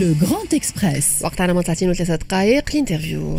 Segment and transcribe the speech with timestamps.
[0.00, 3.38] Le Grand Express وقت على 30 و3 دقائق ال interview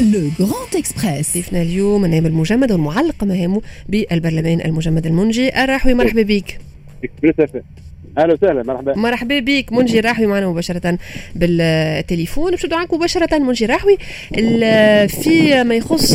[0.00, 5.62] Le Grand Express ضيفنا اليوم النائب المجمد والمعلق مهامه بالبرلمان المجمد المنجي.
[5.64, 6.58] الرحوي مرحبا بك.
[8.18, 8.96] أهلا وسهلا مرحبا.
[8.96, 10.98] مرحبا بك منجي رحوي معنا مباشرة
[11.34, 12.50] بالتليفون.
[12.50, 13.96] باش عنك مباشرة منجي رحوي.
[15.08, 16.14] في ما يخص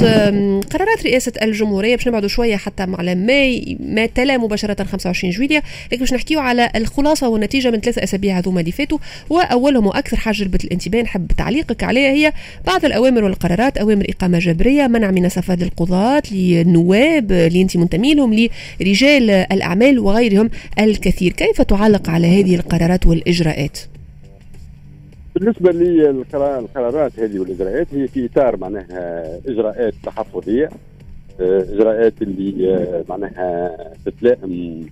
[0.69, 5.99] قرارات رئاسة الجمهورية باش نبعدوا شوية حتى على ماي ما تلا مباشرة 25 جويليا لكن
[5.99, 8.97] باش نحكيو على الخلاصة والنتيجة من ثلاثة أسابيع هذوما اللي فاتوا.
[9.29, 12.33] وأولهم وأكثر حاجة جلبت الانتباه نحب تعليقك عليها هي
[12.67, 13.77] بعض الأوامر والقرارات.
[13.77, 18.47] أوامر إقامة جبرية منع من السفر للقضاة للنواب اللي انت منتمي لهم
[18.79, 21.31] لرجال الأعمال وغيرهم الكثير.
[21.31, 23.79] كيف تعلق تعلق على هذه القرارات والإجراءات؟
[25.35, 30.69] بالنسبة للقرارات هذه والإجراءات هي في إطار معناها إجراءات تحفظية
[31.39, 34.85] آه، إجراءات اللي آه، معناها تتلائم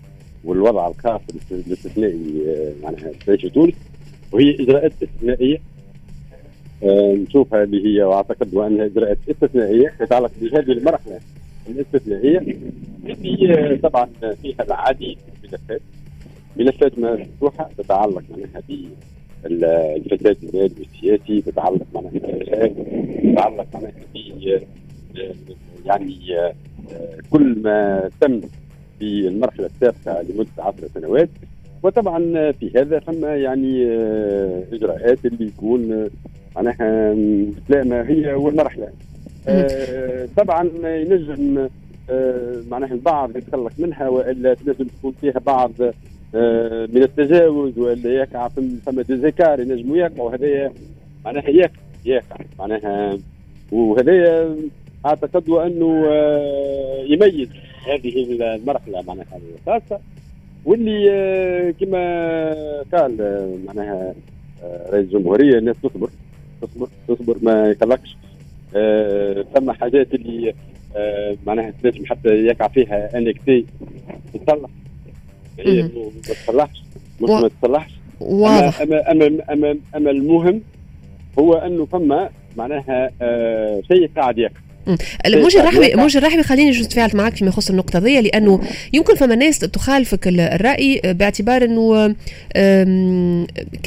[0.43, 1.21] والوضع الخاص
[1.51, 3.73] الاستثنائي آه، معناها تعيش تونس
[4.31, 5.57] وهي إجراءات استثنائية.
[6.83, 11.19] نشوفها اللي هي وأعتقد وانها إجراءات استثنائية تتعلق بهذه المرحلة
[11.69, 12.37] الاستثنائية
[13.05, 14.09] اللي طبعا
[14.41, 15.81] فيها العديد من الملفات
[16.57, 22.67] ملفات مفتوحه تتعلق معناها بالفساد المالي والسياسي تتعلق معناها
[23.33, 24.61] تتعلق معناها ب
[25.85, 26.17] يعني
[27.29, 28.41] كل ما تم
[28.99, 31.29] في المرحلة السابقة لمدة عشر سنوات.
[31.83, 33.87] وطبعا في هذا ثم يعني
[34.73, 36.09] إجراءات اللي يكون
[36.55, 37.13] معناها
[37.69, 38.89] ما هي والمرحلة.
[40.37, 41.69] طبعا ينجم
[42.69, 45.71] معناها البعض يتخلق منها وإلا تنجم تكون فيها بعض
[46.93, 48.47] من التجاوز ولا يقع
[48.85, 50.73] فما ديزيكار ينجموا يقعوا هذايا
[51.25, 53.17] معناها يقع يقع معناها
[53.71, 54.55] وهذايا
[55.05, 57.49] أعتقد أنه آه، يميز
[57.87, 58.23] هذه
[58.55, 59.99] المرحلة معناها الخاصة.
[60.65, 62.03] واللي آه، كما
[62.93, 63.17] قال
[63.67, 64.13] معناها
[64.63, 66.09] رئيس الجمهورية الناس تصبر
[66.61, 68.17] تصبر تصبر ما يقلقش.
[69.53, 70.53] ثم حاجات اللي
[71.47, 73.65] معناها تنجم حتى يقع فيها انكتي
[74.33, 74.69] تصلح
[75.59, 75.89] هي ما
[76.23, 76.83] تصلحش.
[77.21, 77.91] مش ما تصلحش.
[78.19, 78.81] واضح.
[78.81, 80.61] أما, أما, أما, أما المهم
[81.39, 84.59] هو أنه فما معناها آه شيء قاعد يقع
[85.27, 88.61] موجي الرحبي موجي الرحبي خليني جزء تفاعل معك فيما يخص النقطة ذي لأنه
[88.93, 92.15] يمكن فما ناس تخالفك الرأي باعتبار إنه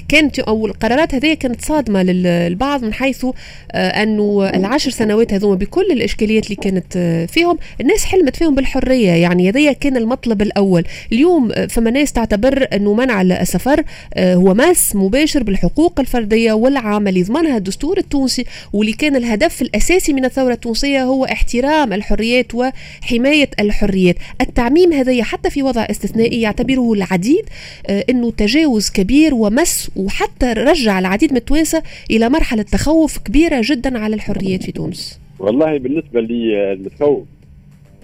[0.08, 3.26] كانت أو القرارات هذه كانت صادمة للبعض من حيث
[3.72, 9.10] آه، أنه العشر سنوات هذوما بكل الإشكاليات اللي كانت آه، فيهم الناس حلمت فيهم بالحرية.
[9.10, 10.84] يعني هذا كان المطلب الأول.
[11.12, 13.82] اليوم آه، فما ناس تعتبر إنه منع السفر
[14.18, 20.24] هو ماس مباشر بالحقوق الفردية والعامه اللي يضمنها الدستور التونسي واللي كان الهدف الأساسي من
[20.24, 24.16] الثورة التونسية الشخصية هو احترام الحريات وحماية الحريات.
[24.40, 27.44] التعميم هذا حتى في وضع استثنائي يعتبره العديد
[27.86, 33.98] آه، أنه تجاوز كبير ومس وحتى رجع العديد من التوانسة إلى مرحلة تخوف كبيرة جدا
[33.98, 35.20] على الحريات في تونس.
[35.38, 37.24] والله بالنسبة لي المتخوف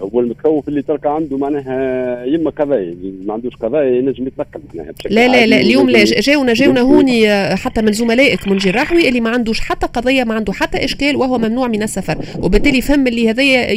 [0.01, 2.95] هو المتخوف اللي تلقى عنده معناها يما قضايا
[3.25, 7.55] ما عندوش قضايا ينجم يتنقل معناها لا لا لا اليوم لا جاونا جاونا هوني آه،
[7.55, 11.37] حتى من زملائك منجي رحوي اللي ما عندوش حتى قضية ما عنده حتى إشكال وهو
[11.37, 12.17] ممنوع من السفر.
[12.43, 13.71] وبالتالي فهم اللي هذايا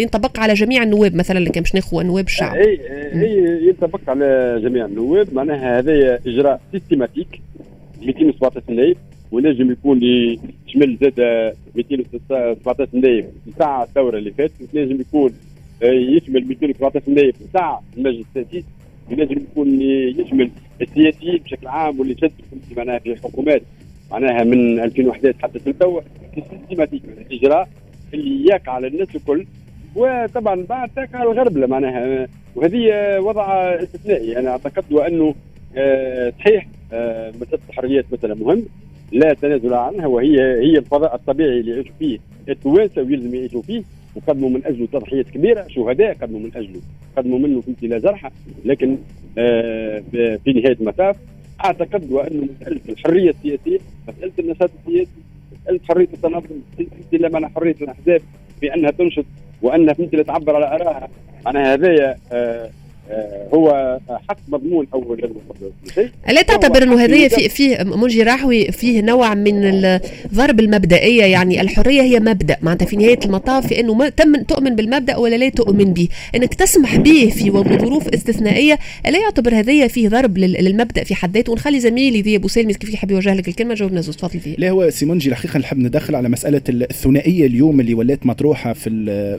[0.00, 2.56] ينطبق على جميع النواب مثلا اللي كان باش ناخذ نواب الشعب.
[2.56, 2.80] اي
[3.12, 7.40] هي ينطبق على جميع النواب معناها هذايا إجراء systématique
[8.02, 8.96] 217 نائب
[9.32, 10.00] ونجم يكون
[10.68, 11.20] يشمل زاد
[11.76, 15.32] 217 نائب نتاع الثورة اللي فاتت ونجم يكون
[15.82, 18.64] يشمل 217 نائب نتاع المجلس التاسيس
[19.10, 19.82] ينجم يكون
[20.20, 20.50] يشمل
[20.82, 22.30] السياسيين بشكل عام واللي شدوا
[22.76, 23.62] معناها في الحكومات
[24.10, 26.00] معناها من 2011 حتى توا
[26.34, 27.68] سيستيماتيك الاجراء
[28.14, 29.46] اللي يقع على الناس الكل.
[29.96, 32.28] وطبعا بعد تقع الغربله معناها.
[32.54, 33.44] وهذه وضع
[33.82, 34.38] استثنائي.
[34.38, 35.34] أنا أعتقد وأنه
[35.76, 38.64] آه، صحيح آه، مساله الحريات مثلا مهم.
[39.12, 42.18] لا تنازل عنها وهي هي الفضاء الطبيعي اللي يعيشوا فيه.
[42.48, 43.82] التوانسة ويلزم يعيشوا فيه
[44.16, 46.80] وقدموا من أجله تضحيات كبيرة شهداء قدموا من أجله.
[47.16, 48.30] قدموا منه في امتلاء جرحى
[48.64, 48.96] لكن
[49.38, 51.16] آه في نهاية المطاف
[51.64, 53.78] أعتقد وأنه مسألة الحرية السياسية
[54.08, 55.10] مسألة النشاط السياسي
[55.62, 56.56] مسألة حرية التنظم
[57.08, 58.20] مسألة معنى حرية الأحزاب
[58.60, 59.24] في أنها تنشط
[59.62, 61.08] وأنها تمثل تعبر على آرائها.
[61.46, 62.70] معناها هذايا آه،
[63.54, 63.98] هو
[64.28, 65.20] حق مضمون أول
[66.28, 72.02] لا تعتبر إنه هذه في فيه منجي راحوي فيه نوع من الضرب المبدئية يعني الحرية
[72.02, 72.56] هي مبدأ.
[72.62, 76.08] معناتها في نهاية المطاف في إنه تم تؤمن بالمبدأ ولا لا تؤمن به.
[76.34, 81.52] إنك تسمح به في ظروف استثنائية لا يعتبر هذه فيه ضرب للمبدأ في حد ذاته.
[81.52, 84.70] ونخلي زميلي ذي ابو سالم كيف يحب يوجه لك الكلمة جاوبنا زوز تفضل فيه لا
[84.70, 88.90] هو سيمونجي الحقيقة نحب ندخل على مسألة الثنائية اليوم اللي ولات مطروحة في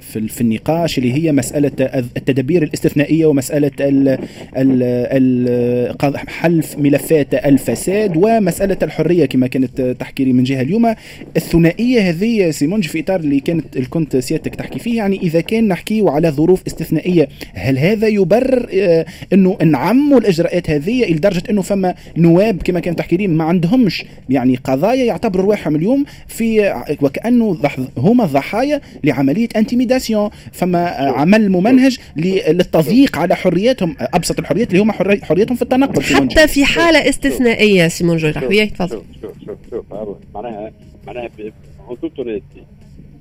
[0.02, 1.72] في, في النقاش اللي هي مسألة
[2.18, 4.18] التدابير الاستثنائية ومسألة مسألة
[4.56, 10.96] ال حلف ملفات الفساد ومسألة الحرية كما كانت تحكي لي من جهة اليوم.
[11.38, 16.10] الثنائية هذه سيمونج في إطار اللي كانت كنت سيادتك تحكي فيه يعني إذا كان نحكيو
[16.10, 22.62] على ظروف استثنائية هل هذا يبرر آه، إنه نعموا الإجراءات هذه لدرجة إنه فما نواب
[22.62, 27.58] كما كان تحكي لي ما عندهمش؟ يعني قضايا يعتبروا رواحهم اليوم في وكأنه
[27.98, 30.30] هما ضحايا لعملية intimidation.
[30.52, 36.66] فما عمل ممنهج للتضييق على حرياتهم أبسط الحريات اللي هما حريتهم في التنقل حتى في
[36.66, 38.34] حالة استثنائية سي منجي
[38.70, 39.02] تفضل.
[39.22, 39.86] شوف شوف شوف
[40.36, 40.72] معناها
[41.08, 41.30] معناها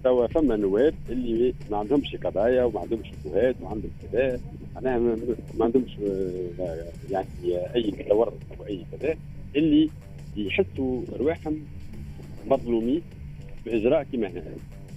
[0.04, 4.40] توا فما نواب اللي ما عندهمش قضايا وما عندهمش شبهات وما عندهم كذا.
[4.74, 4.98] معناها
[5.58, 5.90] ما عندهمش
[6.60, 7.26] آه، يعني
[7.74, 9.14] أي تورط أو أي كذا.
[9.56, 9.90] اللي
[10.36, 11.58] يحسوا رواحهم
[12.46, 13.02] مظلومين
[13.66, 14.42] بإجراء كما هنا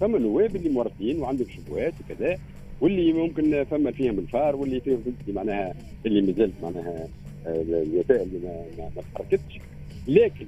[0.02, 2.38] فما نواب اللي مرضيين وعندهم شبهات وكذا.
[2.82, 5.74] واللي ممكن فما فيهم الفار واللي فيهم معناها
[6.06, 7.08] اللي مازالت معناها
[7.48, 8.40] آه، الوسائل اللي
[8.78, 9.60] ما, ما تحركتش
[10.08, 10.46] لكن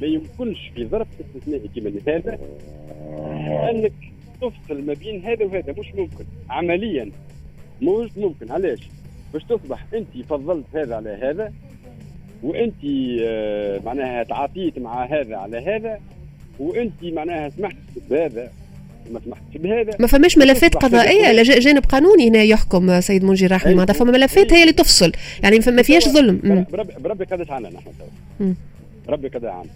[0.00, 2.38] ما يمكنش في ظرف استثنائي كما هذا
[3.70, 3.92] أنك
[4.40, 5.74] تفصل ما بين هذا وهذا.
[5.78, 6.24] مش ممكن.
[6.50, 7.10] عمليا
[7.82, 8.50] مش ممكن.
[8.52, 8.88] علاش؟
[9.32, 11.52] باش تصبح أنت فضلت هذا على هذا
[12.42, 12.84] وأنت
[13.22, 16.00] آه، معناها تعاطيت مع هذا على هذا
[16.58, 17.76] وأنت معناها سمحت
[18.10, 18.52] بهذا.
[19.12, 21.32] ما سمحتش بهذا ما فماش ملفات قضائية.
[21.32, 25.12] لا جانب قانوني هنا يحكم سيد منجي رحمي معناتها فما ملفات هي اللي تفصل.
[25.42, 26.66] يعني ما فيهاش ظلم.
[27.04, 28.54] بربي قدش عنا نحن
[29.08, 29.70] ربي قدر عنا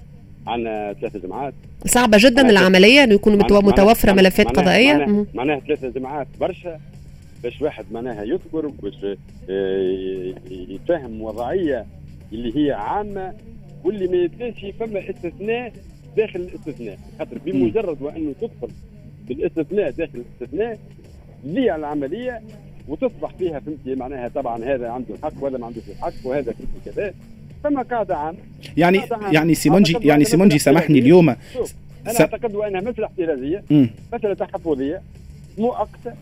[0.46, 1.54] عندنا ثلاثة جماعات.
[1.86, 4.92] صعبة جدا العملية إنه يكون متوفرة ملفات قضائية.
[4.92, 6.80] معناها, معناها ثلاثة جماعات برشا
[7.42, 8.94] باش واحد معناها يذكر باش
[9.50, 11.86] آه، يفهم وضعية
[12.32, 13.32] اللي هي عامة.
[13.84, 15.72] واللي ما يبداش فما استثناء
[16.16, 16.98] داخل الاستثناء.
[17.18, 18.74] خاطر بمجرد وأنه تدخل
[19.30, 20.78] بالاستثناء داخل الاستثناء
[21.44, 22.40] لي العملية
[22.88, 27.14] وتصبح فيها فهمتي؟ معناها طبعا هذا عنده الحق وهذا ما عندوش الحق وهذا فهمتي كذا.
[27.64, 28.36] فما قاعدة عام.
[28.76, 29.34] يعني عام.
[29.34, 31.28] يعني سيمونجي يعني سيمونجي سامحني اليوم.
[31.28, 32.20] أنا س...
[32.20, 33.64] أعتقد انها مساله احترازيه
[34.12, 35.02] مسألة تحفظية
[35.58, 36.12] مؤقته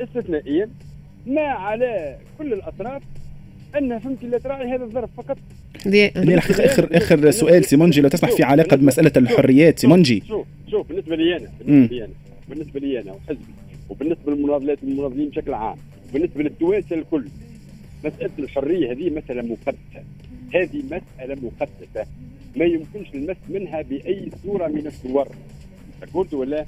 [0.00, 0.68] استثنائيا
[1.26, 3.02] ما على كل الأطراف
[3.78, 5.38] أنها فهمتي لا تراعي هذا الظرف فقط.
[5.86, 11.16] الحقيقة اخر آخر سؤال سيمونجي لو تسمح في علاقة بمساله الحريات سيمونجي شوف شوف بالنسبة
[11.16, 12.12] لي أنا بالنسبة لي أنا.
[12.50, 13.52] بالنسبة لي أنا وحزبي
[13.88, 15.76] وبالنسبة للمناضلات المناضلين بشكل عام
[16.10, 17.28] وبالنسبة للتوانسه الكل.
[18.04, 20.04] مسألة الحرية هذه مسألة مقدسه
[20.54, 22.06] هذه مسألة مقدسه
[22.56, 25.28] ما يمكنش المس منها بأي صورة من الصور.
[26.14, 26.64] قلت ولا؟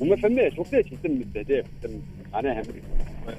[0.00, 0.58] وما فماش.
[0.58, 1.90] وقتاش يتم استهداف؟ يتم
[2.32, 2.62] معناها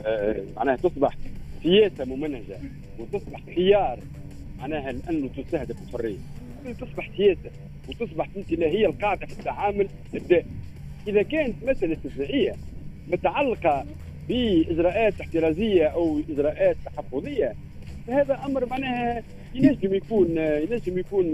[0.06, 1.18] آه، معناها تصبح
[1.64, 2.58] سياسة ممنهجة
[3.00, 4.00] وتصبح خيار
[4.60, 6.18] معناها لأنه تستهدف الحرية.
[6.80, 7.50] تصبح سياسة
[7.90, 10.46] وتصبح انت هي القاعدة في التعامل الدائم
[11.08, 12.56] إذا كانت مسألة استثنائيه
[13.08, 13.86] متعلقة
[14.30, 17.54] بإجراءات احترازية أو إجراءات تحفظية
[18.08, 19.24] فهذا أمر معناها
[19.56, 21.32] ينجم يكون ينجم يكون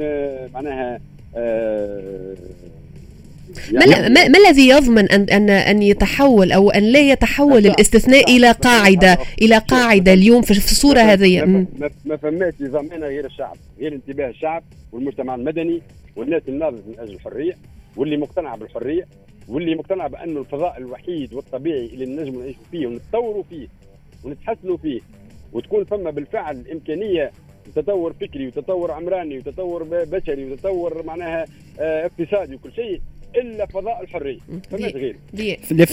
[0.53, 0.99] معناها
[1.35, 2.35] آه
[3.71, 8.51] يعني ما, ما الذي يضمن ان ان أن يتحول أو أن لا يتحول الاستثناء إلى
[8.51, 11.45] قاعدة إلى قاعدة اليوم في الصورة هذه؟
[12.05, 15.81] ما فماش ضمانه غير الشعب غير انتباه الشعب والمجتمع المدني
[16.15, 17.57] والناس الناضله من أجل الحرية
[17.95, 19.05] واللي مقتنع بالحرية.
[19.47, 23.67] واللي مقتنع بانه الفضاء الوحيد والطبيعي اللي نجم نعيشوا فيه ونتطوروا فيه
[24.23, 25.01] ونتحسنوا فيه
[25.53, 27.31] وتكون فما بالفعل إمكانية
[27.75, 31.45] تطور فكري وتطور عمراني وتطور بشري وتطور معناها
[31.79, 33.01] آه اقتصادي وكل شيء
[33.35, 34.37] الا فضاء الحريه
[34.71, 35.17] فماش غير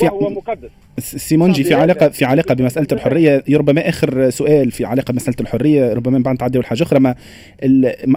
[0.02, 5.36] وهو مقدس سيمونجي في علاقه في علاقه بمساله الحريه ربما اخر سؤال في علاقه بمساله
[5.40, 7.14] الحريه ربما بعد تعدي حاجة أخرى ما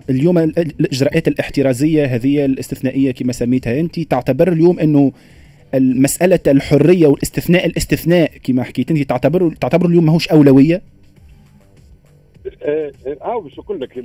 [0.09, 5.11] اليوم الاجراءات الاحترازيه هذه الاستثنائيه كما سميتها انت تعتبر اليوم انه
[5.73, 10.81] المسألة الحرية والاستثناء الاستثناء كما حكيت انت تعتبر تعتبر اليوم ماهوش أولوية؟
[12.61, 13.97] آه, آه، باش نقول لك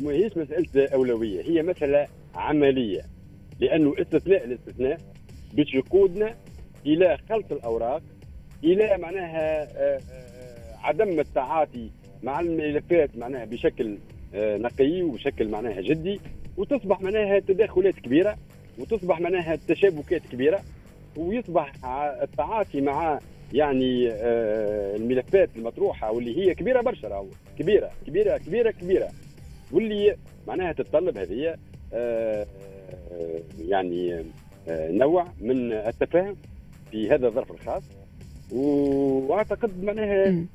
[0.00, 3.15] ما هيش مسألة أولوية هي مسألة عملية
[3.60, 4.98] لأنه استثناء الاستثناء
[5.54, 6.34] باش يقودنا
[6.86, 8.02] إلى خلط الأوراق
[8.64, 11.90] إلى معناها آه، آه، عدم التعاطي
[12.22, 13.98] مع الملفات معناها بشكل
[14.34, 16.20] آه، نقي وبشكل معناها جدي
[16.56, 18.36] وتصبح معناها تداخلات كبيرة
[18.78, 20.60] وتصبح معناها تشابكات كبيرة
[21.16, 21.72] ويصبح
[22.22, 23.20] التعاطي مع
[23.52, 24.08] يعني
[24.96, 27.26] الملفات المطروحة واللي هي كبيرة برشا
[27.58, 29.08] كبيرة كبيرة كبيرة كبيرة
[29.72, 31.56] واللي معناها تتطلب هذه
[33.68, 34.24] يعني
[34.68, 36.36] آه، نوع من التفاهم
[36.90, 37.82] في هذا الظرف الخاص.
[38.52, 40.30] واعتقد معناها.
[40.30, 40.46] م-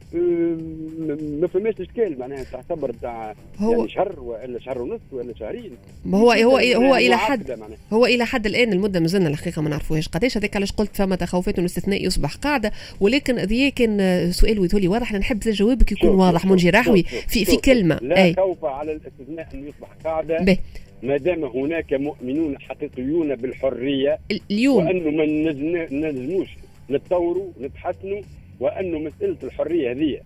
[1.41, 5.71] ما فماش إشكال معناها تعتبر تاع هو يعني شهر ولا شهر ونص ولا شهرين.
[6.05, 7.77] ما هو هو هو معناها إلى حد معناها.
[7.93, 10.07] هو إلى حد الآن المدة مازلنا الحقيقة ما نعرفوهاش.
[10.07, 15.13] قداش هذاك علاش قلت فما تخوفات الاستثناء يصبح قاعدة ولكن هذه كان سؤال ويتولي واضح.
[15.13, 17.99] نحب جوابك يكون واضح منجي راحوي في في كلمة.
[18.01, 20.57] لا خوف على الاستثناء إنه يصبح قاعدة.
[21.03, 24.19] ما دام هناك مؤمنون حقيقيون بالحرية
[24.51, 24.85] اليوم.
[24.85, 26.49] وانه ما نجموش
[26.89, 28.21] نتطوروا نتحسنوا
[28.59, 30.21] وانه مسألة الحرية هذه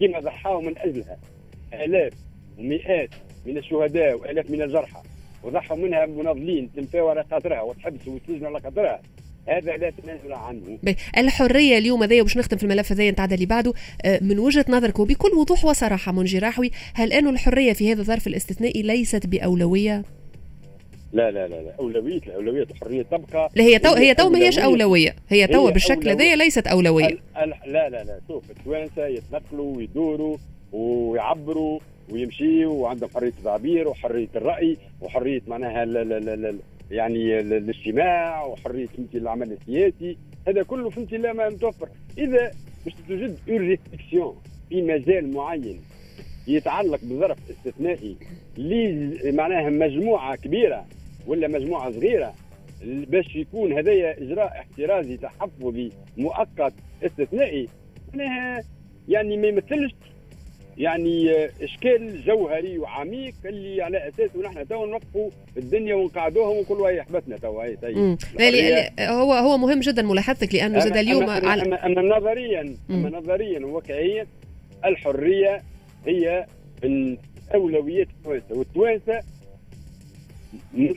[0.00, 1.18] كما ضحاوا من أجلها.
[1.74, 2.12] آلاف
[2.58, 3.10] ومئات
[3.46, 5.02] من الشهداء وآلاف من الجرحى
[5.44, 9.00] وضحوا منها مناضلين تنفاوا على خاطرها وتحبسوا وتسجنوا على خاطرها
[9.50, 10.78] هذا لا تنازل عنه.
[11.18, 13.72] الحرية اليوم هذايا باش نختم في الملف هذايا نتاع اللي بعده
[14.04, 18.26] آه، من وجهة نظرك وبكل وضوح وصراحة منجي راحوي هل انه الحرية في هذا الظرف
[18.26, 20.02] الاستثنائي ليست بأولوية؟
[21.12, 24.58] لا لا لا لا اولويه الأولوية الحرية تبقى لا هي تو هي تو ما هيش
[24.58, 24.74] أولوية.
[24.84, 26.08] أولوية هي تو بالشكل.
[26.08, 30.36] هذايا ليست أولوية ال- ال- لا لا لا شوف التوانسه يتنقلوا ويدوروا
[30.72, 31.80] ويعبروا
[32.10, 35.84] ويمشيوا وعندهم حرية التعبير وحرية الرأي وحرية معناها
[36.90, 40.16] يعني ال- الاجتماع وحرية فهمتي العمل السياسي
[40.48, 42.50] هذا كله فهمتي لا ما متوفر إذا
[42.86, 44.36] مش توجد اون
[44.68, 45.80] في مجال معين
[46.48, 48.16] يتعلق بظرف استثنائي
[48.56, 50.86] لي معناها مجموعة كبيرة
[51.26, 52.34] ولا مجموعة صغيرة
[52.84, 57.68] باش يكون هذايا إجراء احترازي تحفظي مؤقت استثنائي
[58.14, 58.62] معناها
[59.08, 59.92] يعني ما يمثلش
[60.80, 67.02] يعني آه، إشكال جوهري وعميق اللي على اساسه نحن تو نوقفوا الدنيا ونقعدوهم ونقولوا هي
[67.02, 67.96] حبسنا تو هي طيب.
[68.98, 73.10] لا هو هو مهم جدا ملاحظتك لأنه زاد اليوم أما, على أما, أما نظريا أما
[73.18, 74.26] نظريا وواقعيا
[74.84, 75.62] الحرية
[76.06, 76.46] هي
[76.84, 77.16] من
[77.54, 79.20] أولويات التوانسة والتوانسة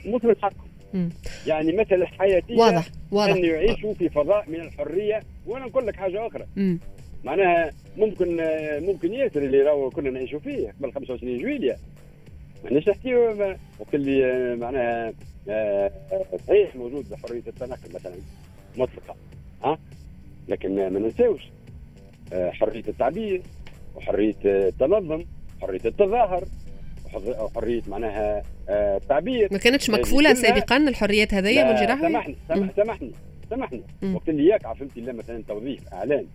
[0.05, 1.09] مثل حقهم.
[1.47, 3.33] يعني مثل حياتيه واضح واضح.
[3.33, 6.45] ان يعيشوا في فضاء من الحرية وأنا نقول لك حاجة أخرى.
[6.55, 6.79] مم.
[7.23, 8.37] معناها ممكن
[8.81, 11.77] ممكن ياسر اللي راهو كنا نعيشوا فيه قبل 25 جويليا
[12.63, 15.13] ماناش نحكيو ما- وقت اللي معناها
[15.49, 15.91] آه،
[16.47, 18.13] صحيح موجود حريه التنقل مثلا
[18.77, 19.15] مطلقة
[19.63, 19.77] ها؟
[20.47, 21.41] لكن ما ننساوش
[22.33, 23.41] آه، حرية التعبير
[23.95, 25.23] وحرية آه، التنظم
[25.61, 26.43] حرية التظاهر
[27.05, 29.47] وحر- وحرية معناها التعبير.
[29.51, 32.35] ما كانتش مكفوله سابقا الحريات هذيا لا، منجي راحوي سامحني
[32.75, 33.11] سامحني.
[33.49, 33.83] سامحني.
[34.01, 34.15] مم.
[34.15, 36.25] وقت اللي يقع فهمتي لا مثلا توظيف إعلان.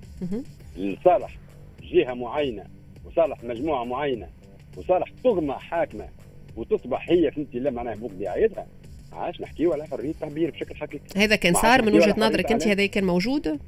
[0.77, 1.37] لصالح
[1.83, 2.65] جهة معينة
[3.05, 4.29] وصالح مجموعة معينة
[4.77, 6.09] وصالح طغمه حاكمة
[6.57, 8.67] وتصبح هي فهمتي لا معناها بوق دعايتها.
[9.12, 11.05] عاش نحكيو على حريه التعبير بشكل حقيقي.
[11.17, 12.53] هذا كان صار من وجهة نظرك.
[12.53, 12.67] أنت.
[12.67, 13.59] هذا كان موجود.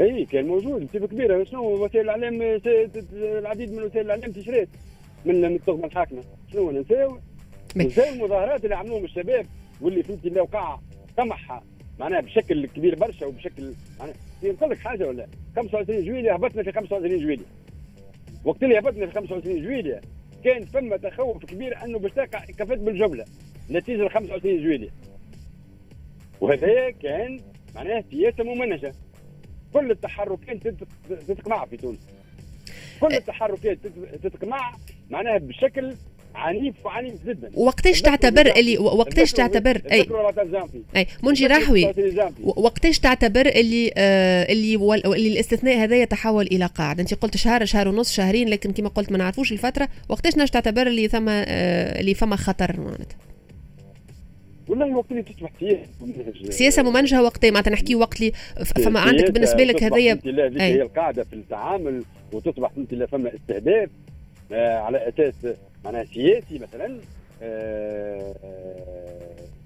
[0.00, 0.84] اي كان موجود.
[0.86, 2.60] بصفه كبيرة شنو وسائل الإعلام
[3.12, 4.68] العديد من وسائل الإعلام تشريت.
[5.24, 6.22] من الطغمه الحاكمة.
[6.52, 7.18] شنو ننساو
[7.76, 7.84] بي.
[7.84, 9.46] ننساو المظاهرات اللي عملوهم الشباب
[9.80, 10.78] واللي فهمتي لا وقع
[11.18, 11.62] قمعها
[12.00, 15.26] معناها بشكل كبير برشا وبشكل معناها نقول لك حاجة ولا
[15.56, 17.44] 25 جويليا هبطنا في 25 جويليا
[18.44, 20.00] وقت اللي هبطنا في 25 جويليا
[20.44, 23.24] كان ثم تخوف كبير أنه باش تقع كفت بالجملة
[23.70, 24.90] نتيجة ل 25 جويليا
[26.40, 27.40] وهذا كان
[27.74, 28.92] معناها سياسه ممنهجة.
[29.72, 30.88] كل التحركات تت-
[31.28, 31.98] تتقمع في تونس.
[33.00, 34.72] كل التحركات تت- تتقمع
[35.10, 35.94] معناها بشكل
[36.36, 37.50] عنيف وعنيف جدا.
[37.54, 38.46] وقتاش تعتبر.
[38.56, 40.06] اللي وقتاش تعتبر أي.
[40.96, 41.06] أي.
[41.22, 41.92] منجي راحوي
[42.42, 47.64] وقتاش تعتبر اللي آه اللي وال- اللي الاستثناء هذا يتحول إلى قاعدة؟ أنت قلت شهر
[47.64, 49.88] شهر ونص شهرين لكن كما قلت ما نعرفوش الفترة.
[50.08, 53.16] وقتاش ناش تعتبر اللي ثم آه اللي فما خطر معناتها؟
[54.68, 56.50] والله وقت اللي تصبح سياسه ممنهج.
[56.50, 58.32] سياسة ممنهجة وقتين معناتها نحكي وقت اللي
[58.76, 59.82] فما عندك بالنسبة لك
[60.60, 60.72] أي.
[60.74, 62.02] هي القاعدة في التعامل
[62.32, 63.88] وتصبح فهمتي لا فما استهداف
[64.52, 65.34] آه على أساس
[65.86, 67.00] معناها سياسي مثلا
[67.42, 68.34] آه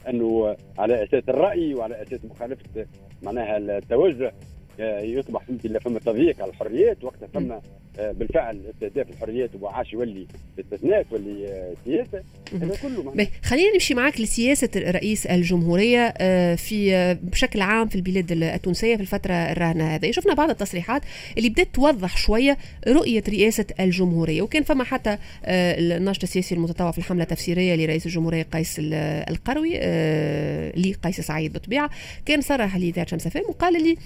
[0.08, 2.86] أنه على أساس الرأي وعلى أساس مخالفة
[3.22, 4.32] معناها التوجه
[4.80, 7.60] آه يصبح فهمتي لا فما تضييق على الحريات وقتها فما
[7.98, 10.26] بالفعل استهداف الحريات وعاش يولي
[10.60, 12.22] استثناء تولي آه سياسه
[12.62, 18.32] هذا كله خلينا نمشي معك لسياسة رئيس الجمهورية آه، في آه، بشكل عام في البلاد
[18.32, 20.10] التونسية في الفترة الراهنة هذه.
[20.10, 21.02] شفنا بعض التصريحات
[21.38, 26.98] اللي بدأت توضح شوية رؤية رئاسة الجمهورية وكان فما حتى آه، الناشط السياسي المتطوع في
[26.98, 28.94] الحملة التفسيرية لرئيس الجمهورية قيس ال-
[29.30, 31.90] القروي آه، لقيس سعيد بالطبيعة
[32.26, 33.96] كان صرح لذات شمس وقال لي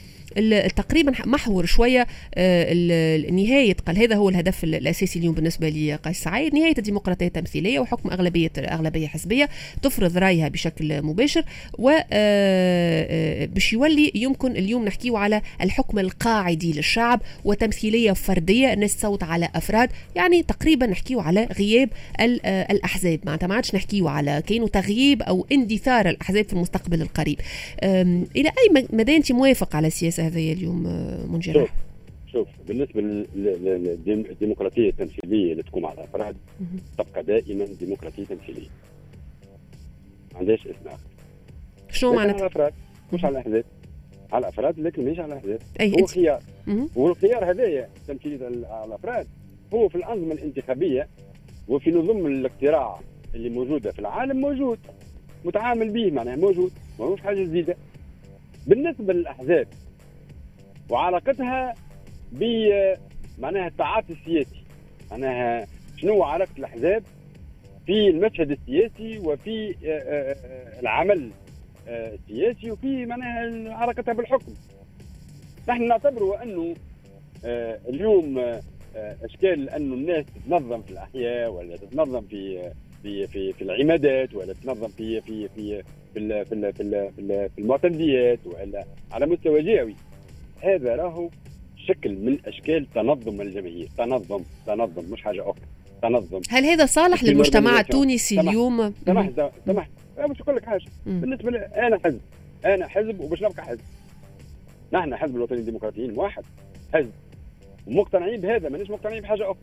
[0.69, 2.73] تقريبا محور شوية آه،
[3.81, 6.55] قال هذا هو الهدف الأساسي اليوم بالنسبة لي قيس سعيد.
[6.55, 9.49] نهاية الديمقراطيه التمثيليه وحكم اغلبيه أغلبية حزبية
[9.83, 11.45] تفرض رأيها بشكل مباشر
[11.79, 11.91] و
[13.55, 18.73] باش يولي يمكن اليوم نحكيو على الحكم القاعدي للشعب وتمثيلية فردية.
[18.73, 19.91] الناس تصوت على أفراد.
[20.17, 21.89] يعني تقريبا نحكيو على غياب
[22.45, 23.21] الأحزاب.
[23.25, 27.41] معناتها ما عادش نحكيو على كاينو تغييب أو اندثار الأحزاب في المستقبل القريب.
[28.37, 30.83] إلى أي مدى أنت موافق على السياسة هذه اليوم
[31.33, 31.71] منجر
[32.35, 33.01] شوف بالنسبة
[34.07, 36.37] للديمقراطيه التمثيلية اللي تقوم على الأفراد
[36.99, 38.69] تبقى دائما ديمقراطية تمثيلية.
[40.33, 41.07] ما عندهاش اسم اخر
[41.91, 42.73] شنو معناتها؟ على الأفراد
[43.13, 43.65] مش على الاحزاب
[44.33, 46.43] على الأفراد لكن مش على الاحزاب أي هو خيار.
[46.97, 49.27] والخيار هذايا تمثيليه الأفراد
[49.75, 51.09] هو في الأنظمة الانتخابية
[51.69, 53.01] وفي نظم الاقتراع
[53.35, 54.79] اللي موجودة في العالم موجود.
[55.45, 56.73] متعامل به معناها موجود.
[56.99, 57.77] ماهوش حاجة جديدة.
[58.67, 59.69] بالنسبة للأحزاب
[60.91, 61.75] وعلاقتها
[62.35, 62.45] ب
[63.39, 64.65] معناها التعاطي السياسي.
[65.11, 67.03] معناها شنو علاقة الأحزاب
[67.87, 71.31] في المشهد السياسي وفي آه، آه، آه، العمل
[71.89, 74.53] السياسي وفي معناها علاقتها بالحكم.
[75.69, 76.75] نحن نعتبر أنه
[77.89, 78.61] اليوم
[78.97, 82.73] إشكال انه الناس تتنظم في الأحياء ولا تتنظم في
[83.03, 85.83] في في في العمادات ولا تتنظم في في في
[86.15, 87.09] في في, في,
[87.49, 89.95] في المعتمديات ولا على مستوى جهوي
[90.61, 91.29] هذا راهو
[91.89, 95.65] شكل من أشكال تنظم الجماهير تنظم تنظم مش حاجة أخرى.
[96.03, 96.41] تنظم.
[96.51, 99.31] هل هذا صالح للمجتمع التونسي اليوم؟ سمح
[99.67, 99.89] سمح.
[100.17, 100.85] باش نقول لك حاجة.
[101.07, 102.21] بالنسبة لي أنا حزب.
[102.65, 103.81] أنا حزب وباش نبقى حزب.
[104.93, 106.45] نحن حزب الوطني الديمقراطيين واحد.
[106.95, 107.11] حزب.
[107.87, 109.57] ومقتنعين بهذا مانيش مقتنعين بحاجة أخرى.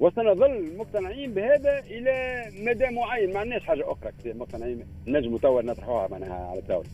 [0.00, 3.32] وسنظل مقتنعين بهذا إلى مدى معين.
[3.32, 4.86] ما عندناش حاجة أخرى مقتنعين.
[5.06, 6.88] نجم توا نطرحوها معناها على الدولة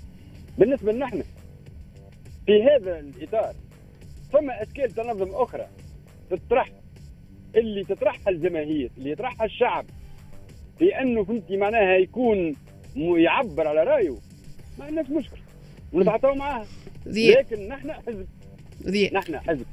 [0.58, 1.10] بالنسبة لنا
[2.46, 3.54] في هذا الإطار
[4.32, 5.66] ثم أشكال تنظم أخرى
[6.30, 6.68] تطرح
[7.56, 9.86] اللي تطرحها الجماهير اللي يطرحها الشعب.
[10.78, 12.56] في انه فهمتي معناها يكون
[12.96, 14.16] يعبر على رأيه.
[14.78, 15.36] ما عندناش مشكل.
[15.92, 16.66] ونتعاطوا معاها.
[17.30, 18.26] لكن نحن حزب.
[19.12, 19.66] نحن حزب.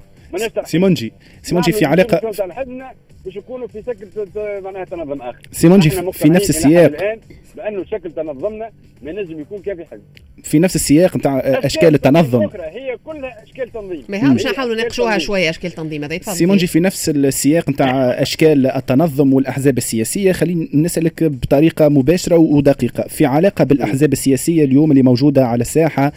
[0.65, 1.13] سي منجي.
[1.41, 2.31] سي منجي في علاقة
[3.25, 4.07] باش يكونوا في شكل
[4.63, 5.41] معناها تنظم آخر.
[5.51, 6.85] سي منجي في نفس السياق.
[6.85, 7.19] الآن
[7.55, 8.69] بأنه شكل تنظمنا
[9.01, 10.01] ما نجم يكون كافي حزب
[10.43, 12.41] في نفس السياق نتاع أشكال التنظم.
[12.41, 14.03] هي كلها أشكال تنظيم.
[14.09, 16.35] ما هو مش نحاولوا نناقشوها شوية أشكال تنظيم هذا يتفضل.
[16.35, 23.07] سي منجي في نفس السياق نتاع أشكال التنظم والأحزاب السياسية خليني نسألك بطريقة مباشرة ودقيقة.
[23.07, 26.11] في علاقة بالأحزاب السياسية اليوم اللي موجودة على الساحة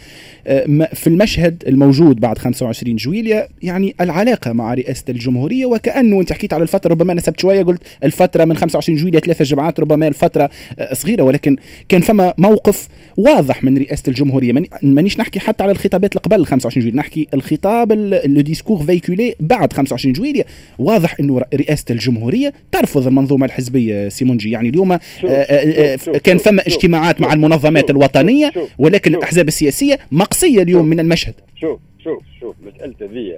[0.47, 6.53] آه، في المشهد الموجود بعد 25 جويليا يعني العلاقة مع رئاسة الجمهورية وكأنه أنت حكيت
[6.53, 10.93] على الفترة ربما نسبت شوية قلت الفترة من 25 جويليا ثلاثة جمعات ربما الفترة آه،
[10.93, 11.55] صغيرة ولكن
[11.89, 14.53] كان فما موقف واضح من رئاسة الجمهورية.
[14.83, 17.91] مانيش نحكي حتى على الخطابات اللي قبل 25 جويليا نحكي الخطاب
[18.25, 20.45] le discours véhiculé بعد 25 جويليا
[20.79, 26.61] واضح إنه رئاسة الجمهورية ترفض المنظومة الحزبية سي منجي يعني اليوم آه، آه، كان فما
[26.67, 31.33] اجتماعات مع المنظمات الوطنية ولكن الأحزاب السياسية مقصية اليوم من المشهد.
[31.61, 33.35] شوف شوف شوف مسألة ذي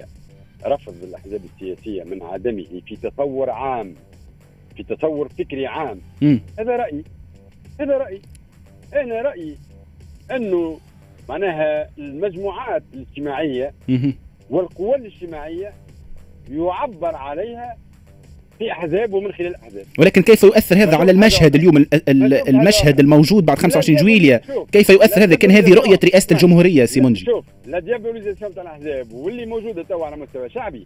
[0.66, 3.94] رفض الأحزاب السياسية من عدمه في تصور عام
[4.76, 6.00] في تصور فكري عام.
[6.22, 6.38] م.
[6.58, 7.04] هذا رأيي.
[7.80, 8.22] هذا رأيي.
[8.94, 9.56] أنا رأيي
[10.30, 10.78] انه
[11.28, 13.74] معناها المجموعات الاجتماعية
[14.50, 15.72] والقوى الاجتماعية
[16.50, 17.76] يعبر عليها
[18.58, 19.84] في أحزاب ومن خلال أحزاب.
[19.98, 21.86] ولكن كيف يؤثر هذا على المشهد اليوم؟
[22.48, 24.40] المشهد الموجود بعد 25 جويليا
[24.72, 27.44] كيف يؤثر هذا؟ كان هذه رؤية رئاسة الجمهورية سيمونجي شوف.
[27.66, 30.84] لا ديابوليزاسيون تاع الأحزاب واللي موجودة توا على مستوى شعبي.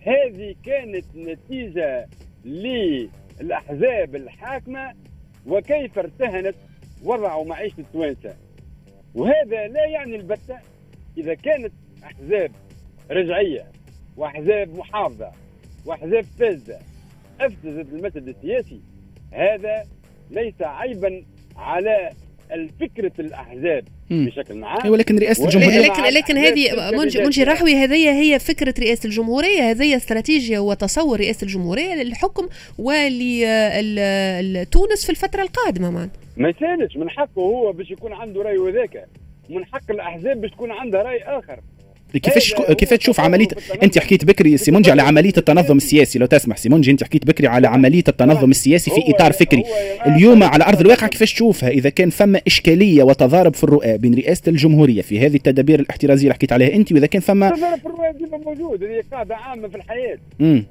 [0.00, 2.06] هذه كانت نتيجة
[2.44, 4.92] للأحزاب الحاكمة
[5.46, 6.54] وكيف ارتهنت
[7.04, 8.34] وضع ومعيشه التوانسة.
[9.14, 10.56] وهذا لا يعني البتة
[11.18, 11.72] إذا كانت
[12.04, 12.50] أحزاب
[13.10, 13.64] رجعية
[14.16, 15.30] وأحزاب محافظة
[15.86, 16.78] وأحزاب فاسدة.
[17.40, 18.80] أفسدت المشهد السياسي.
[19.32, 19.84] هذا
[20.30, 21.22] ليس عيبا
[21.56, 22.10] على
[22.52, 24.90] الفكرة الأحزاب بشكل عام.
[24.90, 26.90] ولكن رئاسة الجمهوريه لكن لكن هذه
[27.22, 33.84] منجي رحوي هذه هي فكرة رئاسة الجمهورية هذه استراتيجية وتصور رئاسة الجمهورية للحكم ولتونس
[35.04, 39.04] في الفترة القادمة مان ما يسألش من حقه هو باش يكون عنده رأي وذاك.
[39.50, 41.60] من حق الأحزاب باش تكون عندها رأي آخر.
[42.18, 43.48] كيفاش كيف تشوف عمليه
[43.82, 46.18] انت حكيت بكري سيمونجي على عملية التنظم السياسي.
[46.18, 49.64] لو تسمح سيمونجي انت حكيت بكري على عملية التنظم السياسي في إطار فكري.
[50.06, 54.42] اليوم على أرض الواقع كيفاش تشوفها؟ إذا كان فما إشكالية وتضارب في الرؤى بين رئاسة
[54.48, 58.12] الجمهورية في هذه التدابير الاحترازية اللي حكيت عليها أنت وإذا كان فما تضارب في الرؤى
[58.18, 58.84] ديما موجود.
[58.84, 60.18] هذه قاعدة عامة في الحياة.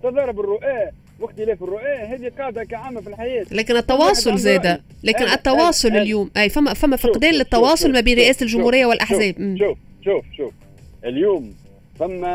[0.03, 3.45] تضارب الرؤى واختلاف الرؤى هذه قاعدة كعامة في الحياة.
[3.51, 4.79] لكن التواصل زاد.
[5.03, 9.57] لكن التواصل اليوم أي فما فما فقدان للتواصل ما بين رئاسة الجمهورية والأحزاب.
[9.59, 10.53] شوف شوف شوف.
[11.05, 11.55] اليوم
[11.97, 12.27] ثم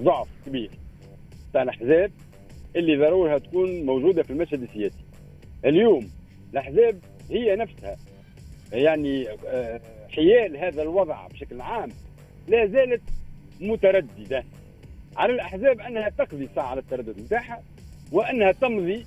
[0.00, 0.70] ضعف كبير.
[1.52, 2.10] تاع الاحزاب
[2.76, 5.04] اللي ضرورها تكون موجودة في المشهد السياسي.
[5.64, 6.10] اليوم
[6.52, 6.98] الاحزاب
[7.30, 7.96] هي نفسها.
[8.72, 11.88] يعني آه، حيال هذا الوضع بشكل عام
[12.48, 13.02] لا زالت
[13.60, 14.44] مترددة
[15.16, 17.62] على الأحزاب أنها تقضي ساعه على التردد نتاعها
[18.12, 19.06] وأنها تمضي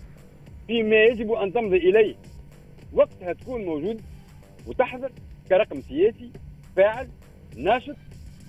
[0.67, 2.15] فيما يجب أن تمضي إليه.
[2.93, 4.01] وقتها تكون موجود
[4.67, 5.11] وتحضر
[5.49, 6.31] كرقم سياسي
[6.75, 7.07] فاعل
[7.57, 7.95] ناشط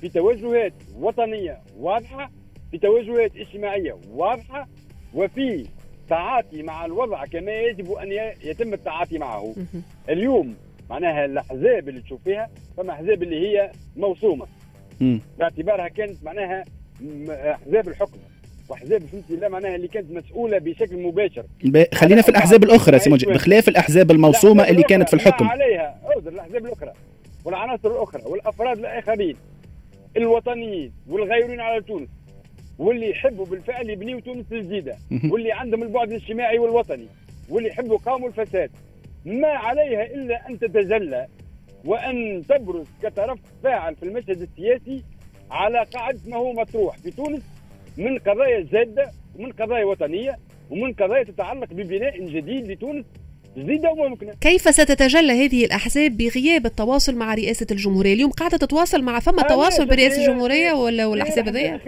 [0.01, 2.31] في توجهات وطنية واضحة
[2.71, 4.69] في توجهات اجتماعية واضحة
[5.15, 5.67] وفي
[6.09, 9.55] تعاطي مع الوضع كما يجب أن يتم التعاطي معه.
[10.09, 10.55] اليوم
[10.91, 14.47] معناها الأحزاب اللي تشوف فيها فما أحزاب اللي هي موصومه
[15.39, 16.65] باعتبارها كانت معناها
[17.31, 18.19] أحزاب الحكم
[18.69, 21.45] وأحزاب فهمتي لا معناها اللي كانت مسؤولة بشكل مباشر.
[21.95, 25.45] خلينا في الأحزاب الأخرى سي بخلاف الأحزاب الموصومه اللي كانت في الحكم.
[25.45, 26.93] عليها الأحزاب الأخرى
[27.45, 29.37] والعناصر الأخرى والأفراد الآخرين.
[30.17, 32.09] الوطنيين والغيرين على تونس
[32.79, 34.97] واللي يحبوا بالفعل يبنيوا تونس الجديده
[35.31, 37.07] واللي عندهم البعد الاجتماعي والوطني
[37.49, 38.71] واللي يحبوا يقاوموا الفساد.
[39.25, 41.27] ما عليها إلا أن تتجلى
[41.85, 45.03] وأن تبرز كطرف فاعل في المشهد السياسي
[45.51, 47.43] على قاعدة ما هو مطروح في تونس
[47.97, 50.37] من قضايا جادة ومن قضايا وطنية
[50.71, 53.05] ومن قضايا تتعلق ببناء جديد لتونس
[54.41, 59.87] كيف ستتجلى هذه الأحزاب بغياب التواصل مع رئاسة الجمهورية؟ اليوم قاعدة تتواصل مع فما تواصل
[59.87, 61.81] برئاسة الجمهورية ولا والأحزاب هذيا؟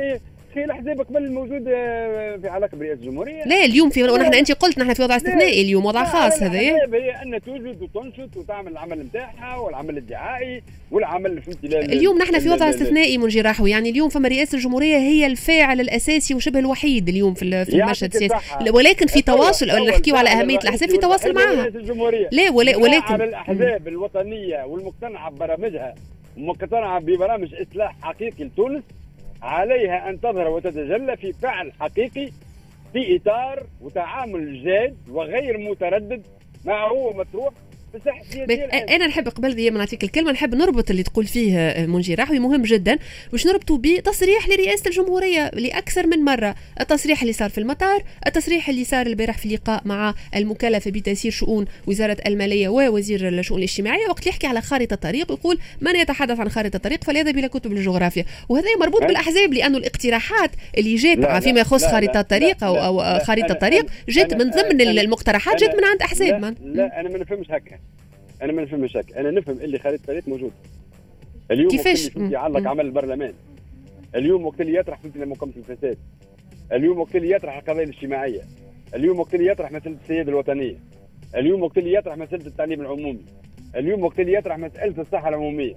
[0.55, 3.45] في الاحزاب قبل الموجود آه، في علاقه برئاسه الجمهورية.
[3.45, 6.59] لا اليوم في ونحن أنت قلت نحن في وضع استثنائي اليوم وضع خاص هذا.
[6.59, 12.71] هي أن توجد وتنشط وتعمل العمل نتاعها والعمل الدعائي والعمل فهمتي اليوم نحن في وضع
[12.71, 17.65] استثنائي منجي راحوي يعني اليوم فما رئاسة الجمهورية هي الفاعل الأساسي وشبه الوحيد اليوم في
[17.65, 18.35] في المشهد السياسي.
[18.71, 21.69] ولكن في تواصل نحكيو على أهمية الأحزاب في تواصل معها.
[22.33, 25.95] لا ولكن الأحزاب الوطنية والمقتنعه ببرامجها.
[26.37, 28.83] مقتنعة ببرامج إصلاح حقيقي لتونس.
[29.43, 32.31] عليها أن تظهر وتتجلى في فعل حقيقي
[32.93, 36.23] في إطار وتعامل جاد وغير متردد
[36.65, 37.55] ما هو مطروح
[38.91, 42.63] أنا نحب قبل دي نعطيك الكلمة نحب نربط اللي تقول فيه آه، منجي راحوي مهم
[42.63, 42.99] جدا.
[43.33, 46.55] باش نربطوا بتصريح لرئاسة الجمهورية لأكثر من مرة.
[46.81, 51.65] التصريح اللي صار في المطار التصريح اللي صار البارح في لقاء مع المكلفة بتسيير شؤون
[51.87, 56.79] وزارة المالية ووزير الشؤون الاجتماعية وقت يحكي على خارطة طريق يقول من يتحدث عن خارطة
[56.79, 62.23] طريق فليذهب إلى كتب الجغرافيا وهذا مربوط بالأحزاب لأنه الاقتراحات اللي جات فيما يخص خارطة
[62.23, 67.09] طريق أو خارطة طريق جات من ضمن المقترحات جات من عند أحزاب لا, لا أنا
[67.09, 67.79] ما نفهمش هكا.
[68.43, 70.53] أنا ما نفهمش هكا أنا نفهم اللي خالد الطريق موجود.
[71.51, 73.35] اليوم كيفاش؟ يعلق عمل البرلمان.
[74.15, 75.99] اليوم وقت اللي يطرح فكره مقاومة الفساد.
[76.73, 78.41] اليوم وقت اللي يطرح القضايا الاجتماعية.
[78.95, 80.77] اليوم وقت اللي يطرح مسألة السيادة الوطنية.
[81.37, 83.25] اليوم وقت اللي يطرح مسألة التعليم العمومي.
[83.77, 85.75] اليوم وقت اللي يطرح مسألة الصحة العمومية.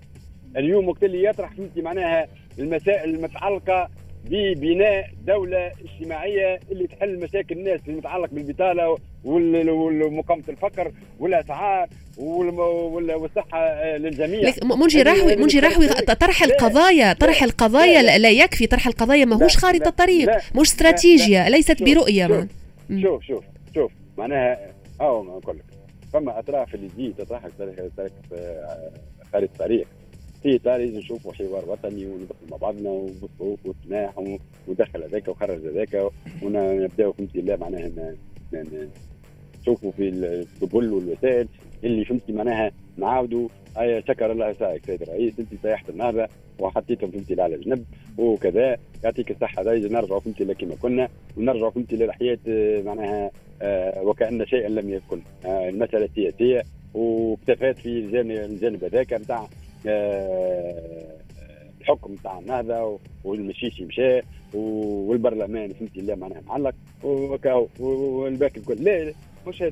[0.57, 2.27] اليوم وقت اللي يطرح فهمتي معناها
[2.59, 3.89] المسائل المتعلقة
[4.29, 14.53] ببناء دولة اجتماعية اللي تحل مشاكل الناس المتعلق بالبطالة ومقاومة الفقر والأسعار والصحة للجميع.
[14.63, 15.87] منجي راحوي منجي راحوي
[16.19, 18.29] طرح القضايا طرح القضايا لا, لا.
[18.29, 22.43] يكفي طرح القضايا ماهوش خارطة طريق مش استراتيجية ليست برؤية شوف
[23.01, 23.43] شوف شوف,
[23.75, 23.91] شوف.
[24.17, 24.59] معناها
[25.01, 25.63] آه نقول لك.
[26.13, 27.41] فما أطراف اللي تجي تطرح
[29.33, 29.87] خارطة طريق
[30.43, 36.11] في اطار لازم نشوفوا حوار وطني وندخل مع بعضنا وبالصوت والسماح ودخل هذاك وخرج هذاك
[36.43, 38.15] ونبداو فهمتي الله معناها
[39.61, 41.47] نشوفوا في السبل والوسائل
[41.83, 43.47] اللي فهمتي معناها نعاودوا
[43.79, 46.27] أي شكر الله ساعدك سيد الرئيس انت سيحت النهضه
[46.59, 47.85] وحطيتهم فهمتي على جنب
[48.17, 48.77] وكذا.
[49.03, 52.39] يعطيك الصحة دايج نرجعوا فهمتي لكما كنا ونرجعوا فهمتي للحياة
[52.81, 59.47] معناها آه وكأن شيئا لم يكن آه المسألة سياسيه واكتفات في الجانب هذاك نتاع آه،
[61.81, 64.21] الحكم نتاع النهضه والمشيشي مشى
[64.53, 66.75] والبرلمان فهمتي الله معناها معلق
[67.79, 68.83] والباقي الكل.
[68.83, 69.13] لا
[69.47, 69.63] مش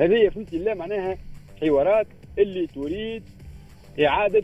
[0.00, 1.18] هذه فهمتي الله معناها
[1.60, 2.06] حوارات
[2.38, 3.22] اللي تريد
[4.04, 4.42] إعادة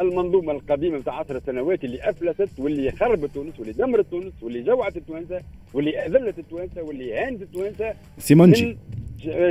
[0.00, 4.96] المنظومة القديمة بتاع 10 سنوات اللي أفلست واللي خربت تونس واللي دمرت تونس واللي جوعت
[4.96, 5.40] التوانسه
[5.74, 8.78] واللي أذلت التوانسه واللي هانت التوانسه سي منجي.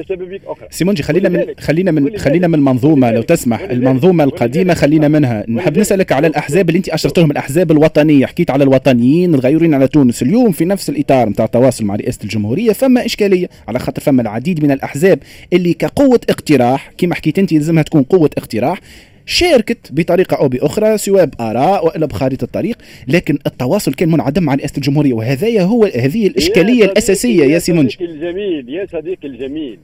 [0.09, 3.61] شبابيك أخرى سي منجي خلينا من خلينا من خلينا من المنظومه لو تسمح.
[3.61, 5.45] المنظومة القديمة خلينا منها.
[5.47, 8.25] نحب نسالك على الأحزاب اللي انت اشرت لهم الأحزاب الوطنية.
[8.25, 10.21] حكيت على الوطنيين الغيورين على تونس.
[10.21, 13.49] اليوم في نفس الإطار نتاع التواصل مع رئاسة الجمهورية فما إشكالية.
[13.67, 15.19] على خاطر فما العديد من الأحزاب
[15.53, 18.79] اللي كقوة اقتراح كما حكيت انت لازمها تكون قوة اقتراح
[19.25, 24.73] شاركت بطريقة أو بأخرى سواء بآراء وإلا بخارطة الطريق لكن التواصل كان منعدم مع رئاسة
[24.77, 29.79] الجمهورية وهذا هو هذه الإشكالية يا الأساسية يا, يا سي منجي الجميل يا صديقي الجميل.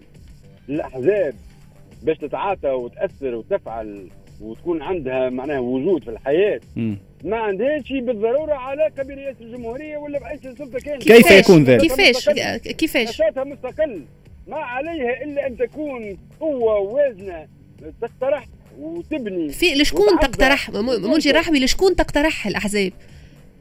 [0.69, 1.33] الأحزاب
[2.03, 4.07] باش تتعاطى وتأثر وتفعل
[4.41, 6.93] وتكون عندها معناها وجود في الحياة م.
[7.23, 13.09] ما عندهاش بالضرورة علاقة برئاسة الجمهورية ولا باي سلطة كانت كيف؟ يكون ذلك؟ كيفاش؟ كيفاش؟
[13.09, 14.01] نشاطها مستقل.
[14.47, 17.47] ما عليها إلا أن تكون قوة وازنه
[18.01, 18.47] تقترح
[18.79, 19.49] وتبني.
[19.49, 20.19] في لشكون.
[20.21, 22.91] تقترح م- منجي رحوي لشكون تقترح الأحزاب؟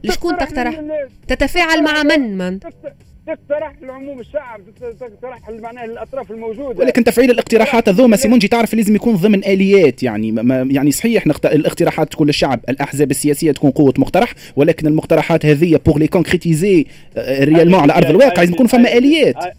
[0.03, 0.81] لشكون تقترح
[1.27, 2.93] تتفاعل مع من؟ من؟ تقت-
[3.27, 6.79] تقترح لعموم الشعب تقت- تقترح معناها الأطراف الموجودة.
[6.79, 10.03] ولكن تفعيل الاقتراحات هذوما سي منجي تعرف لازم يكون ضمن آليات.
[10.03, 11.45] يعني ما يعني صحيح نخت...
[11.45, 16.85] الاقتراحات تكون للشعب الأحزاب السياسية تكون قوة مقترح ولكن المقترحات هذه pour les concrétiser
[17.17, 19.35] réellement على أرض الواقع لازم يكون فما آليات.
[19.37, 19.51] هاي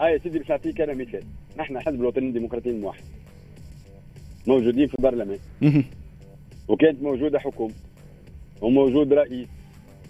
[0.00, 1.22] هاي سيدي باش نعطيك أنا مثال.
[1.58, 3.02] نحن حزب الوطنيين الديمقراطيين الموحد.
[4.46, 5.38] موجودين في البرلمان.
[6.68, 7.74] وكانت موجودة حكومة
[8.60, 9.48] وموجود رئيس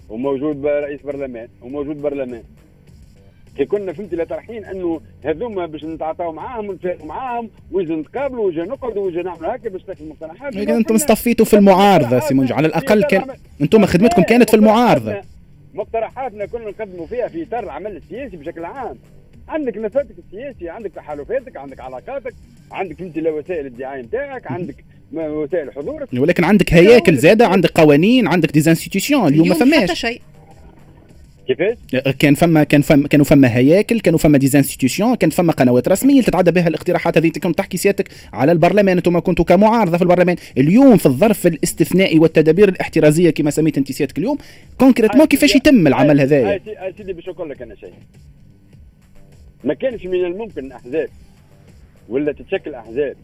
[0.09, 2.43] وموجود رئيس برلمان وموجود برلمان.
[3.57, 8.61] كي كنا فهمتي لا طرحين أنه هذوما باش نتعاطاو معاهم ونتفاهموا معاهم ويجي نتقابلوا ويجي
[8.61, 10.57] نقعدوا ويجي نعملوا هكا باش تاكل المقترحات.
[10.57, 13.27] لكن أنتم اصطفيتوا في المعارضة سي منجي على الأقل كان
[13.61, 15.21] أنتم خدمتكم كانت في المعارضة.
[15.75, 18.97] مقترحاتنا كنا نقدموا فيها في اطار العمل السياسي بشكل عام.
[19.51, 22.35] عندك نفسك السياسي عندك تحالفاتك عندك علاقاتك
[22.73, 26.09] عندك انت وسائل الدعاية نتاعك عندك وسائل حضورك.
[26.13, 30.01] ولكن عندك هياكل زادة عندك قوانين عندك des institutions اليوم ما اليوم حتى فماش.
[30.01, 30.21] شيء.
[31.49, 31.77] كيفاش؟
[32.19, 36.23] كان فما كان فما كانوا فما هياكل كانوا فما des institutions كانت فما قنوات رسمية
[36.23, 40.37] تتعدى بها الاقتراحات هذه كنت تحكي سيادتك على البرلمان أنتم كنتوا كمعارضة في البرلمان.
[40.59, 44.39] اليوم في الظرف الاستثنائي والتدابير الاحترازية كما سميت انت سيادتك اليوم
[44.79, 46.61] كونكريتمون كيفاش يتم العمل هذايا؟
[46.97, 47.93] سيدي باش نقول لك أنا شيء.
[49.65, 51.09] ما كانش من الممكن احزاب
[52.09, 53.17] ولا تتشكل أحزاب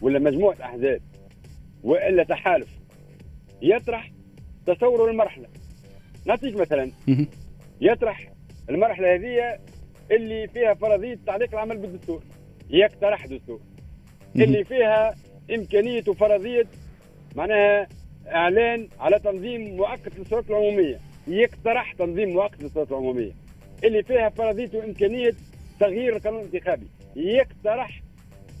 [0.00, 1.00] ولا مجموعة أحزاب
[1.82, 2.68] وإلا تحالف.
[3.62, 4.12] يطرح
[4.66, 5.46] تصور المرحلة.
[6.26, 6.90] نعطيك مثلا.
[7.80, 8.32] يطرح
[8.70, 9.58] المرحلة هذه
[10.10, 12.22] اللي فيها فرضية تعليق العمل بالدستور.
[12.70, 13.60] يقترح دستور.
[14.36, 15.14] اللي فيها
[15.54, 16.66] إمكانية وفرضيه
[17.36, 17.88] معناها
[18.26, 20.98] إعلان على تنظيم مؤقت للصورات العمومية.
[21.28, 23.32] يقترح تنظيم مؤقت للصورات العمومية.
[23.84, 25.32] اللي فيها فرضية وإمكانية
[25.80, 28.00] تغيير القانون الانتخابي يقترح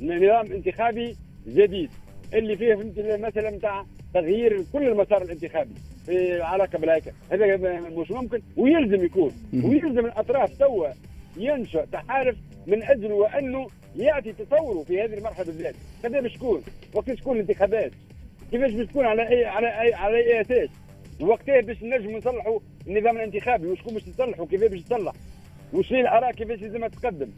[0.00, 1.90] نظام انتخابي جديد.
[2.34, 5.74] اللي فيه المساله نتاع تغيير كل المسار الانتخابي.
[6.06, 8.42] في علاقه بالهيكل هذا مش ممكن.
[8.56, 9.32] ويلزم يكون.
[9.64, 10.88] ويلزم الأطراف توا
[11.36, 11.84] ينشأ.
[11.84, 15.74] تحالف من أجل وأنه يأتي تصوره في هذه المرحلة بالذات.
[16.02, 16.62] كيف باش تكون
[16.94, 17.92] وقت تكون الانتخابات.
[18.50, 20.68] كيفاش باش تكون على اي على اي على أي أساس؟
[21.20, 23.66] وقتها باش نجموا نصلحوا النظام الانتخابي.
[23.66, 25.12] وشكون باش تصلحوا كيف باش تصلح
[25.74, 27.30] وش هي الاراء كيفاش لازم تقدم.